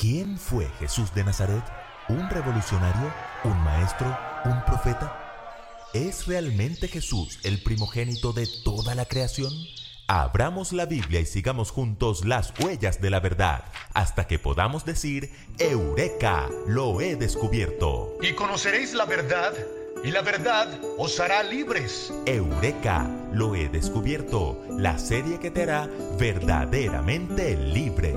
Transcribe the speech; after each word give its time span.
¿Quién 0.00 0.38
fue 0.38 0.66
Jesús 0.78 1.12
de 1.12 1.24
Nazaret? 1.24 1.62
¿Un 2.08 2.30
revolucionario? 2.30 3.12
¿Un 3.44 3.62
maestro? 3.62 4.06
¿Un 4.46 4.64
profeta? 4.64 5.14
¿Es 5.92 6.26
realmente 6.26 6.88
Jesús 6.88 7.38
el 7.42 7.62
primogénito 7.62 8.32
de 8.32 8.48
toda 8.64 8.94
la 8.94 9.04
creación? 9.04 9.52
Abramos 10.06 10.72
la 10.72 10.86
Biblia 10.86 11.20
y 11.20 11.26
sigamos 11.26 11.70
juntos 11.70 12.24
las 12.24 12.54
huellas 12.58 13.02
de 13.02 13.10
la 13.10 13.20
verdad 13.20 13.66
hasta 13.92 14.26
que 14.26 14.38
podamos 14.38 14.86
decir, 14.86 15.34
Eureka, 15.58 16.48
lo 16.66 17.02
he 17.02 17.16
descubierto. 17.16 18.16
Y 18.22 18.32
conoceréis 18.32 18.94
la 18.94 19.04
verdad 19.04 19.52
y 20.02 20.12
la 20.12 20.22
verdad 20.22 20.80
os 20.96 21.20
hará 21.20 21.42
libres. 21.42 22.10
Eureka, 22.24 23.06
lo 23.34 23.54
he 23.54 23.68
descubierto, 23.68 24.64
la 24.78 24.98
serie 24.98 25.38
que 25.38 25.50
te 25.50 25.64
hará 25.64 25.90
verdaderamente 26.18 27.54
libre. 27.54 28.14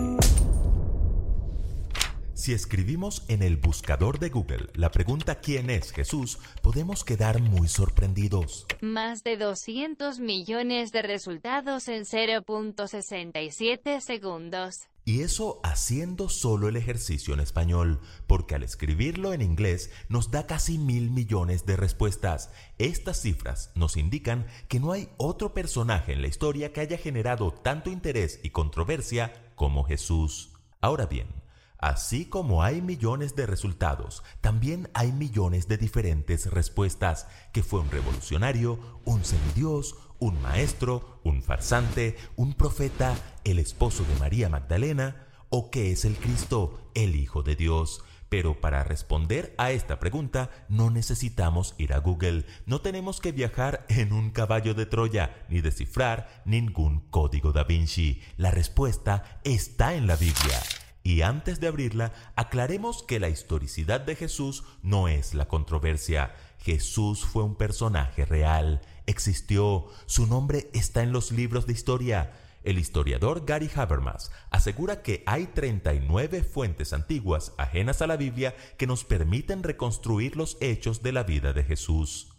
Si 2.43 2.51
escribimos 2.51 3.23
en 3.29 3.41
el 3.41 3.55
buscador 3.55 4.19
de 4.19 4.27
Google 4.27 4.67
la 4.73 4.91
pregunta 4.91 5.35
¿quién 5.35 5.69
es 5.69 5.93
Jesús? 5.93 6.39
podemos 6.61 7.05
quedar 7.05 7.41
muy 7.41 7.69
sorprendidos. 7.69 8.65
Más 8.81 9.23
de 9.23 9.37
200 9.37 10.19
millones 10.19 10.91
de 10.91 11.03
resultados 11.03 11.87
en 11.87 12.03
0.67 12.03 14.01
segundos. 14.01 14.89
Y 15.05 15.21
eso 15.21 15.61
haciendo 15.63 16.27
solo 16.27 16.67
el 16.67 16.75
ejercicio 16.75 17.33
en 17.33 17.39
español, 17.39 18.01
porque 18.27 18.55
al 18.55 18.63
escribirlo 18.63 19.31
en 19.31 19.41
inglés 19.41 19.89
nos 20.09 20.29
da 20.29 20.45
casi 20.45 20.77
mil 20.77 21.11
millones 21.11 21.65
de 21.65 21.77
respuestas. 21.77 22.51
Estas 22.77 23.21
cifras 23.21 23.71
nos 23.73 23.95
indican 23.95 24.47
que 24.67 24.81
no 24.81 24.91
hay 24.91 25.07
otro 25.15 25.53
personaje 25.53 26.11
en 26.11 26.21
la 26.21 26.27
historia 26.27 26.73
que 26.73 26.81
haya 26.81 26.97
generado 26.97 27.53
tanto 27.53 27.89
interés 27.89 28.41
y 28.43 28.49
controversia 28.49 29.31
como 29.55 29.85
Jesús. 29.85 30.49
Ahora 30.81 31.05
bien, 31.05 31.42
Así 31.83 32.23
como 32.23 32.63
hay 32.63 32.81
millones 32.81 33.35
de 33.35 33.45
resultados, 33.45 34.23
también 34.39 34.89
hay 34.93 35.11
millones 35.11 35.67
de 35.67 35.77
diferentes 35.77 36.49
respuestas, 36.49 37.27
que 37.51 37.61
fue 37.61 37.81
un 37.81 37.91
revolucionario, 37.91 38.79
un 39.03 39.25
semidios, 39.25 39.97
un 40.17 40.41
maestro, 40.41 41.19
un 41.25 41.43
farsante, 41.43 42.15
un 42.37 42.53
profeta, 42.53 43.13
el 43.43 43.59
esposo 43.59 44.05
de 44.05 44.15
María 44.15 44.47
Magdalena, 44.47 45.27
o 45.49 45.71
que 45.71 45.91
es 45.91 46.05
el 46.05 46.15
Cristo, 46.15 46.89
el 46.93 47.17
Hijo 47.17 47.43
de 47.43 47.57
Dios. 47.57 48.01
Pero 48.29 48.61
para 48.61 48.85
responder 48.85 49.53
a 49.57 49.71
esta 49.71 49.99
pregunta 49.99 50.51
no 50.69 50.89
necesitamos 50.89 51.75
ir 51.77 51.91
a 51.93 51.97
Google, 51.97 52.45
no 52.65 52.79
tenemos 52.79 53.19
que 53.19 53.33
viajar 53.33 53.85
en 53.89 54.13
un 54.13 54.29
caballo 54.29 54.73
de 54.73 54.85
Troya, 54.85 55.45
ni 55.49 55.59
descifrar 55.59 56.43
ningún 56.45 57.01
código 57.09 57.51
da 57.51 57.65
Vinci. 57.65 58.21
La 58.37 58.51
respuesta 58.51 59.41
está 59.43 59.95
en 59.95 60.07
la 60.07 60.15
Biblia. 60.15 60.61
Y 61.03 61.21
antes 61.21 61.59
de 61.59 61.67
abrirla, 61.67 62.13
aclaremos 62.35 63.03
que 63.03 63.19
la 63.19 63.27
historicidad 63.27 63.99
de 63.99 64.15
Jesús 64.15 64.63
no 64.81 65.09
es 65.09 65.33
la 65.33 65.49
controversia. 65.49 66.33
Jesús 66.59 67.25
fue 67.25 67.43
un 67.43 67.55
personaje 67.55 68.25
real, 68.25 68.81
existió, 69.05 69.87
su 70.05 70.27
nombre 70.27 70.69
está 70.73 71.03
en 71.03 71.11
los 71.11 71.33
libros 71.33 71.67
de 71.67 71.73
historia. 71.73 72.31
El 72.63 72.79
historiador 72.79 73.45
Gary 73.45 73.69
Habermas 73.75 74.31
asegura 74.49 75.01
que 75.01 75.23
hay 75.25 75.47
39 75.47 76.43
fuentes 76.43 76.93
antiguas 76.93 77.53
ajenas 77.57 78.01
a 78.01 78.07
la 78.07 78.15
Biblia 78.15 78.55
que 78.77 78.87
nos 78.87 79.03
permiten 79.03 79.63
reconstruir 79.63 80.37
los 80.37 80.57
hechos 80.61 81.03
de 81.03 81.11
la 81.11 81.23
vida 81.23 81.51
de 81.51 81.65
Jesús. 81.65 82.29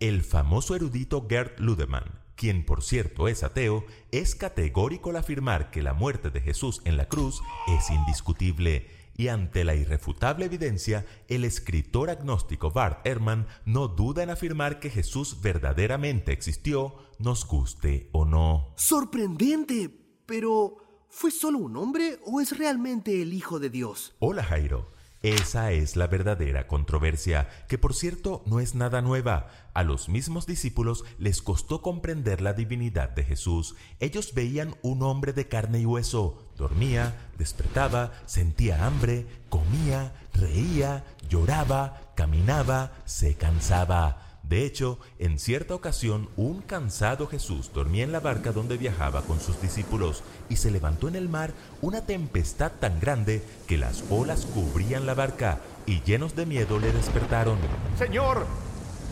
El 0.00 0.22
famoso 0.22 0.74
erudito 0.74 1.26
Gerd 1.28 1.58
Ludemann 1.58 2.23
quien 2.36 2.64
por 2.64 2.82
cierto 2.82 3.28
es 3.28 3.42
ateo, 3.42 3.84
es 4.10 4.34
categórico 4.34 5.10
al 5.10 5.16
afirmar 5.16 5.70
que 5.70 5.82
la 5.82 5.94
muerte 5.94 6.30
de 6.30 6.40
Jesús 6.40 6.80
en 6.84 6.96
la 6.96 7.08
cruz 7.08 7.42
es 7.68 7.90
indiscutible 7.90 8.88
y 9.16 9.28
ante 9.28 9.64
la 9.64 9.74
irrefutable 9.74 10.46
evidencia, 10.46 11.06
el 11.28 11.44
escritor 11.44 12.10
agnóstico 12.10 12.70
Bart 12.70 13.06
Ehrman 13.06 13.46
no 13.64 13.88
duda 13.88 14.22
en 14.22 14.30
afirmar 14.30 14.80
que 14.80 14.90
Jesús 14.90 15.40
verdaderamente 15.40 16.32
existió, 16.32 16.96
nos 17.18 17.46
guste 17.46 18.08
o 18.12 18.24
no. 18.24 18.74
Sorprendente, 18.76 19.88
pero 20.26 21.06
¿fue 21.08 21.30
solo 21.30 21.58
un 21.58 21.76
hombre 21.76 22.18
o 22.24 22.40
es 22.40 22.58
realmente 22.58 23.22
el 23.22 23.32
Hijo 23.32 23.60
de 23.60 23.70
Dios? 23.70 24.16
Hola 24.18 24.42
Jairo. 24.42 24.92
Esa 25.24 25.72
es 25.72 25.96
la 25.96 26.06
verdadera 26.06 26.66
controversia, 26.66 27.48
que 27.66 27.78
por 27.78 27.94
cierto 27.94 28.42
no 28.44 28.60
es 28.60 28.74
nada 28.74 29.00
nueva. 29.00 29.48
A 29.72 29.82
los 29.82 30.10
mismos 30.10 30.46
discípulos 30.46 31.02
les 31.16 31.40
costó 31.40 31.80
comprender 31.80 32.42
la 32.42 32.52
divinidad 32.52 33.08
de 33.08 33.24
Jesús. 33.24 33.74
Ellos 34.00 34.34
veían 34.34 34.76
un 34.82 35.02
hombre 35.02 35.32
de 35.32 35.48
carne 35.48 35.80
y 35.80 35.86
hueso. 35.86 36.50
Dormía, 36.58 37.30
despertaba, 37.38 38.12
sentía 38.26 38.84
hambre, 38.86 39.26
comía, 39.48 40.12
reía, 40.34 41.06
lloraba, 41.26 42.12
caminaba, 42.16 42.92
se 43.06 43.34
cansaba. 43.34 44.23
De 44.48 44.66
hecho, 44.66 44.98
en 45.18 45.38
cierta 45.38 45.74
ocasión, 45.74 46.28
un 46.36 46.60
cansado 46.60 47.26
Jesús 47.26 47.70
dormía 47.72 48.04
en 48.04 48.12
la 48.12 48.20
barca 48.20 48.52
donde 48.52 48.76
viajaba 48.76 49.22
con 49.22 49.40
sus 49.40 49.60
discípulos 49.62 50.22
y 50.50 50.56
se 50.56 50.70
levantó 50.70 51.08
en 51.08 51.16
el 51.16 51.30
mar 51.30 51.54
una 51.80 52.02
tempestad 52.02 52.72
tan 52.72 53.00
grande 53.00 53.42
que 53.66 53.78
las 53.78 54.04
olas 54.10 54.46
cubrían 54.46 55.06
la 55.06 55.14
barca 55.14 55.60
y 55.86 56.02
llenos 56.02 56.36
de 56.36 56.44
miedo 56.44 56.78
le 56.78 56.92
despertaron. 56.92 57.58
Señor, 57.98 58.46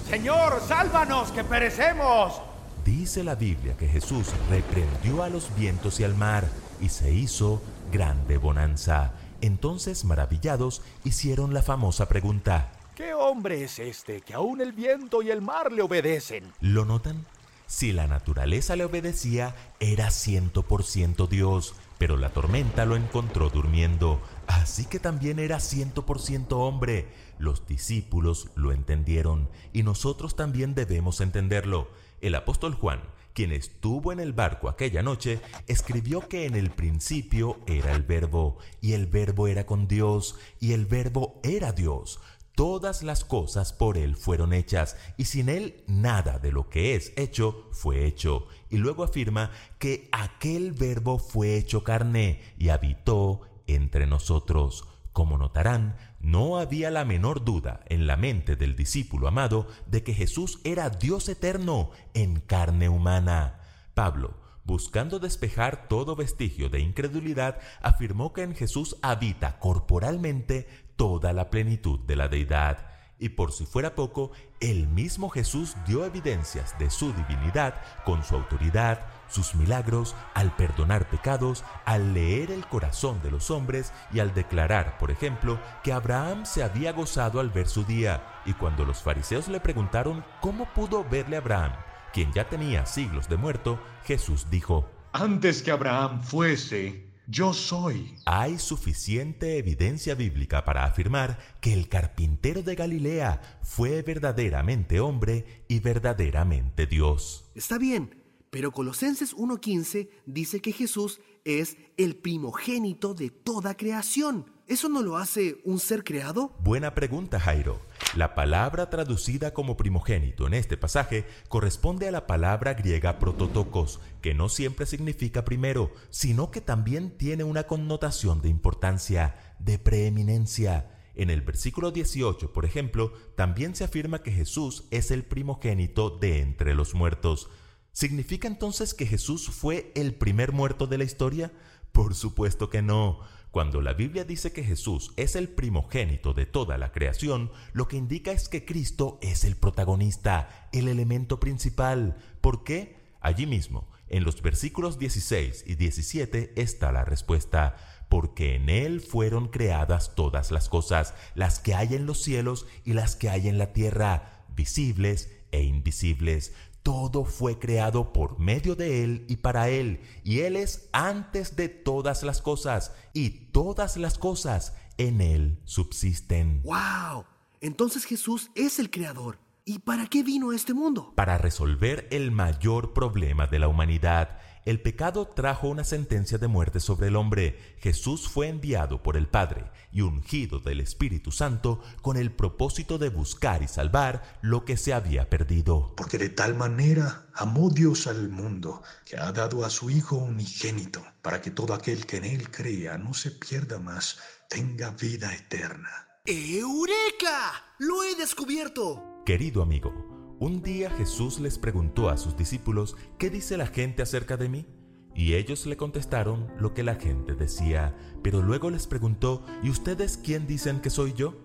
Señor, 0.09 0.60
sálvanos, 0.69 1.32
que 1.32 1.44
perecemos. 1.44 2.41
Dice 2.84 3.25
la 3.25 3.34
Biblia 3.34 3.76
que 3.76 3.88
Jesús 3.88 4.26
reprendió 4.50 5.22
a 5.22 5.31
los 5.31 5.54
vientos 5.56 6.00
y 6.00 6.04
al 6.04 6.15
mar 6.15 6.47
y 6.81 6.91
se 6.91 7.12
hizo 7.12 7.62
grande 7.91 8.37
bonanza. 8.37 9.12
Entonces, 9.41 10.04
maravillados, 10.04 10.82
hicieron 11.04 11.54
la 11.54 11.62
famosa 11.62 12.09
pregunta. 12.09 12.71
¿Qué 12.94 13.14
hombre 13.14 13.64
es 13.64 13.78
este 13.78 14.20
que 14.20 14.34
aún 14.34 14.60
el 14.60 14.72
viento 14.72 15.22
y 15.22 15.30
el 15.30 15.41
mar 15.41 15.72
le 15.72 15.80
obedecen? 15.80 16.44
¿Lo 16.60 16.84
notan? 16.84 17.25
Si 17.66 17.91
la 17.91 18.06
naturaleza 18.06 18.76
le 18.76 18.84
obedecía, 18.84 19.56
era 19.80 20.10
ciento 20.10 20.62
por 20.62 20.84
ciento 20.84 21.26
Dios, 21.26 21.75
pero 21.97 22.19
la 22.19 22.34
tormenta 22.34 22.84
lo 22.84 22.97
encontró 22.97 23.48
durmiendo, 23.48 24.20
así 24.47 24.84
que 24.84 24.98
también 24.98 25.38
era 25.38 25.58
ciento 25.58 26.04
por 26.04 26.20
ciento 26.20 26.58
hombre. 26.58 27.08
Los 27.38 27.66
discípulos 27.66 28.50
lo 28.56 28.72
entendieron 28.72 29.48
y 29.72 29.84
nosotros 29.84 30.36
también 30.36 30.74
debemos 30.74 31.22
entenderlo. 31.22 31.88
El 32.20 32.34
apóstol 32.34 32.74
Juan, 32.74 33.00
quien 33.32 33.53
estuvo 33.53 34.12
en 34.12 34.20
el 34.20 34.34
barco 34.34 34.69
aquella 34.69 35.03
noche, 35.03 35.41
escribió 35.66 36.28
que 36.28 36.44
en 36.44 36.56
el 36.56 36.70
principio 36.70 37.59
era 37.66 37.92
el 37.92 38.03
verbo, 38.03 38.59
y 38.82 38.92
el 38.92 39.06
verbo 39.06 39.48
era 39.48 39.64
con 39.64 39.88
Dios, 39.88 40.36
y 40.60 40.74
el 40.74 40.84
verbo 40.84 41.41
era 41.42 41.72
Dios. 41.72 42.20
Todas 42.55 43.03
las 43.03 43.25
cosas 43.25 43.73
por 43.73 43.97
Él 43.97 44.15
fueron 44.15 44.53
hechas, 44.53 44.97
y 45.17 45.25
sin 45.25 45.49
Él 45.49 45.85
nada 45.87 46.39
de 46.39 46.53
lo 46.53 46.69
que 46.69 46.95
es 46.95 47.13
hecho 47.17 47.69
fue 47.73 48.05
hecho. 48.07 48.47
Y 48.69 48.77
luego 48.77 49.05
afirma 49.05 49.51
que 49.79 50.09
aquel 50.13 50.73
verbo 50.73 51.19
fue 51.19 51.57
hecho 51.57 51.83
carne 51.83 52.41
y 52.59 52.69
habitó 52.69 53.41
entre 53.67 54.07
nosotros. 54.07 54.87
Como 55.13 55.39
notarán, 55.39 55.97
no 56.21 56.59
había 56.59 56.91
la 56.91 57.05
menor 57.05 57.45
duda 57.45 57.81
en 57.89 58.07
la 58.07 58.17
mente 58.17 58.57
del 58.57 58.77
discípulo 58.77 59.29
amado 59.29 59.67
de 59.87 60.03
que 60.03 60.15
Jesús 60.15 60.61
era 60.65 60.91
Dios 60.91 61.29
eterno 61.29 61.91
en 62.13 62.41
carne 62.41 62.89
humana. 62.89 63.61
Pablo, 63.95 64.41
buscando 64.65 65.19
despejar 65.19 65.89
todo 65.89 66.17
vestigio 66.17 66.69
de 66.69 66.81
incredulidad, 66.81 67.59
afirmó 67.81 68.33
que 68.33 68.43
en 68.43 68.55
Jesús 68.55 68.97
habita 69.03 69.59
corporalmente 69.59 70.67
toda 70.97 71.33
la 71.33 71.50
plenitud 71.50 72.00
de 72.00 72.17
la 72.17 72.28
deidad. 72.28 72.93
Y 73.19 73.28
por 73.28 73.53
si 73.53 73.67
fuera 73.67 73.95
poco, 73.95 74.33
el 74.59 74.89
mismo 74.89 75.28
Jesús 75.28 75.77
dio 75.87 76.05
evidencias 76.05 76.77
de 76.81 76.91
su 76.91 77.12
divinidad 77.12 77.75
con 78.05 78.25
su 78.25 78.34
autoridad, 78.34 79.06
sus 79.28 79.55
milagros, 79.55 80.17
al 80.34 80.56
perdonar 80.56 81.09
pecados, 81.09 81.65
al 81.84 82.15
leer 82.15 82.51
el 82.51 82.67
corazón 82.67 83.22
de 83.22 83.31
los 83.31 83.53
hombres 83.53 83.93
y 84.12 84.19
al 84.19 84.34
declarar, 84.34 84.99
por 84.99 85.12
ejemplo, 85.12 85.61
que 85.84 85.92
Abraham 85.92 86.45
se 86.45 86.65
había 86.65 86.92
gozado 86.92 87.39
al 87.39 87.51
ver 87.51 87.69
su 87.69 87.84
día. 87.84 88.41
Y 88.45 88.54
cuando 88.54 88.84
los 88.84 89.03
fariseos 89.03 89.47
le 89.47 89.60
preguntaron 89.60 90.25
cómo 90.41 90.65
pudo 90.75 91.04
verle 91.04 91.36
a 91.36 91.39
Abraham, 91.39 91.72
quien 92.12 92.32
ya 92.32 92.48
tenía 92.48 92.86
siglos 92.86 93.28
de 93.28 93.36
muerto, 93.36 93.80
Jesús 94.04 94.48
dijo, 94.50 94.88
Antes 95.12 95.62
que 95.62 95.70
Abraham 95.70 96.22
fuese, 96.22 97.12
yo 97.26 97.53
soy. 97.53 98.16
Hay 98.26 98.59
suficiente 98.59 99.59
evidencia 99.59 100.14
bíblica 100.14 100.64
para 100.64 100.84
afirmar 100.84 101.38
que 101.60 101.72
el 101.72 101.88
carpintero 101.88 102.62
de 102.62 102.74
Galilea 102.74 103.41
fue 103.62 104.03
verdaderamente 104.03 105.00
hombre 105.00 105.64
y 105.68 105.80
verdaderamente 105.80 106.86
Dios. 106.86 107.50
Está 107.54 107.78
bien, 107.78 108.22
pero 108.53 108.71
Colosenses 108.71 109.34
1.15 109.34 110.10
dice 110.27 110.60
que 110.60 110.72
Jesús 110.72 111.22
es 111.47 111.78
el 111.97 112.16
primogénito 112.16 113.15
de 113.15 113.31
toda 113.31 113.78
creación. 113.78 114.45
¿Eso 114.66 114.91
no 114.91 115.01
lo 115.01 115.16
hace 115.16 115.63
un 115.65 115.78
ser 115.78 116.04
creado? 116.04 116.54
Buena 116.59 116.95
pregunta, 116.95 117.41
Jairo. 117.41 117.81
La 118.15 118.34
palabra 118.34 118.91
traducida 118.91 119.54
como 119.54 119.78
primogénito 119.78 120.47
en 120.47 120.53
este 120.53 120.77
pasaje 120.77 121.25
corresponde 121.49 122.09
a 122.09 122.10
la 122.10 122.27
palabra 122.27 122.75
griega 122.75 123.19
prototokos, 123.19 124.01
que 124.21 124.34
no 124.34 124.51
siempre 124.51 124.84
significa 124.84 125.47
primero, 125.47 125.91
sino 126.10 126.51
que 126.51 126.60
también 126.60 127.16
tiene 127.16 127.45
una 127.45 127.63
connotación 127.63 128.43
de 128.43 128.51
importancia. 128.51 129.55
de 129.60 129.78
preeminencia. 129.78 130.91
En 131.15 131.31
el 131.31 131.41
versículo 131.41 131.91
18, 131.91 132.53
por 132.53 132.66
ejemplo, 132.66 133.15
también 133.34 133.75
se 133.75 133.84
afirma 133.84 134.22
que 134.22 134.33
Jesús 134.33 134.84
es 134.91 135.10
el 135.10 135.25
primogénito 135.25 136.10
de 136.10 136.41
entre 136.41 136.75
los 136.75 136.95
muertos. 136.95 137.48
¿Significa 137.92 138.48
entonces 138.48 138.94
que 138.94 139.06
Jesús 139.06 139.50
fue 139.50 139.92
el 139.94 140.15
primer 140.15 140.53
muerto 140.53 140.86
de 140.86 140.98
la 140.98 141.04
historia? 141.04 141.53
Por 141.92 142.15
supuesto 142.15 142.71
que 142.71 142.80
no. 142.80 143.21
Cuando 143.50 143.83
la 143.83 143.92
Biblia 143.92 144.24
dice 144.24 144.50
que 144.50 144.65
Jesús 144.65 145.12
es 145.16 145.36
el 145.36 145.50
primogénito 145.50 146.33
de 146.33 146.47
toda 146.47 146.78
la 146.78 146.91
creación, 146.91 147.53
lo 147.74 147.89
que 147.89 147.98
indica 147.98 148.33
es 148.33 148.48
que 148.48 148.65
Cristo 148.65 149.18
es 149.21 149.44
el 149.44 149.56
protagonista, 149.56 150.71
el 150.72 150.89
elemento 150.89 151.39
principal. 151.39 152.16
¿Por 152.41 152.65
qué? 152.65 152.97
Allí 153.21 153.47
mismo, 153.47 153.91
en 154.09 154.24
los 154.24 154.41
versículos 154.41 154.98
16 154.98 155.65
y 155.66 155.74
17 155.74 156.54
está 156.56 156.92
la 156.92 157.04
respuesta 157.04 157.77
porque 158.09 158.56
en 158.56 158.71
Él 158.71 159.03
fueron 159.03 159.48
creadas 159.48 160.15
todas 160.15 160.50
las 160.50 160.71
cosas, 160.71 161.15
las 161.34 161.60
que 161.60 161.74
hay 161.74 161.95
en 161.95 162.06
los 162.06 162.22
cielos 162.22 162.66
y 162.84 162.95
las 162.95 163.16
que 163.16 163.28
hay 163.28 163.48
en 163.48 163.59
la 163.59 163.74
tierra, 163.74 164.45
visibles 164.54 165.30
e 165.50 165.62
invisibles. 165.62 166.53
Todo 166.83 167.25
fue 167.25 167.59
creado 167.59 168.13
por 168.13 168.39
medio 168.39 168.75
de 168.75 169.05
Él 169.05 169.25
y 169.29 169.37
para 169.37 169.69
Él, 169.69 170.01
y 170.25 170.41
Él 170.41 170.57
es 170.57 170.89
antes 170.93 171.55
de 171.55 171.69
todas 171.69 172.23
las 172.25 172.43
cosas, 172.43 172.93
y 173.13 173.31
todas 173.53 173.97
las 173.97 174.19
cosas 174.19 174.75
en 174.99 175.21
Él 175.21 175.61
subsisten. 175.65 176.63
¡Wow! 176.63 177.25
Entonces 177.61 178.05
Jesús 178.05 178.51
es 178.55 178.79
el 178.81 178.91
creador. 178.91 179.39
¿Y 179.64 179.78
para 179.78 180.09
qué 180.09 180.24
vino 180.24 180.50
a 180.50 180.56
este 180.56 180.74
mundo? 180.74 181.12
Para 181.14 181.38
resolver 181.38 182.09
el 182.10 182.32
mayor 182.32 182.92
problema 182.92 183.47
de 183.47 183.60
la 183.60 183.68
humanidad, 183.68 184.41
el 184.64 184.80
pecado 184.80 185.28
trajo 185.28 185.68
una 185.68 185.84
sentencia 185.84 186.36
de 186.36 186.48
muerte 186.48 186.80
sobre 186.80 187.09
el 187.09 187.16
hombre. 187.16 187.76
Jesús 187.78 188.28
fue 188.28 188.48
enviado 188.48 189.04
por 189.04 189.16
el 189.16 189.28
Padre 189.28 189.70
y 189.92 190.00
ungido 190.00 190.59
del 190.59 190.80
Espíritu 190.80 191.30
Santo 191.30 191.80
con 192.00 192.16
el 192.16 192.32
propósito 192.32 192.98
de 192.98 193.10
buscar 193.10 193.62
y 193.62 193.68
salvar 193.68 194.41
lo 194.42 194.64
que 194.64 194.76
se 194.76 194.94
había 194.94 195.30
perdido. 195.30 195.94
Porque 195.97 196.18
de 196.18 196.30
tal 196.30 196.56
manera 196.56 197.28
amó 197.32 197.70
Dios 197.70 198.09
al 198.09 198.30
mundo 198.30 198.82
que 199.04 199.16
ha 199.16 199.30
dado 199.30 199.64
a 199.64 199.70
su 199.70 199.91
Hijo 199.91 200.16
unigénito, 200.16 201.04
para 201.22 201.41
que 201.41 201.53
todo 201.53 201.72
aquel 201.72 202.04
que 202.04 202.16
en 202.16 202.24
él 202.24 202.50
crea 202.50 202.98
no 202.98 203.14
se 203.14 203.30
pierda 203.30 203.78
más, 203.78 204.18
tenga 204.48 204.91
vida 204.91 205.32
eterna. 205.32 206.09
¡Eureka! 206.24 207.64
¡Lo 207.78 208.03
he 208.03 208.16
descubierto! 208.16 209.11
Querido 209.24 209.63
amigo, 209.63 209.92
un 210.41 210.63
día 210.63 210.91
Jesús 210.91 211.39
les 211.39 211.57
preguntó 211.57 212.09
a 212.09 212.16
sus 212.16 212.36
discípulos, 212.36 212.97
¿qué 213.19 213.30
dice 213.30 213.57
la 213.57 213.69
gente 213.69 214.03
acerca 214.03 214.36
de 214.36 214.48
mí? 214.48 214.66
Y 215.15 215.34
ellos 215.34 215.65
le 215.66 215.77
contestaron 215.77 216.48
lo 216.59 216.74
que 216.74 216.83
la 216.83 216.97
gente 216.97 217.36
decía, 217.36 217.95
pero 218.24 218.42
luego 218.42 218.69
les 218.69 218.89
preguntó, 218.89 219.45
¿y 219.63 219.71
ustedes 219.71 220.16
quién 220.16 220.48
dicen 220.48 220.80
que 220.80 220.91
soy 220.91 221.13
yo? 221.13 221.36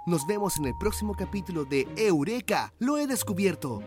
Nos 0.07 0.25
vemos 0.25 0.57
en 0.57 0.65
el 0.65 0.73
próximo 0.79 1.13
capítulo 1.13 1.63
de 1.63 1.88
Eureka, 1.95 2.73
lo 2.79 2.97
he 2.97 3.05
descubierto. 3.05 3.83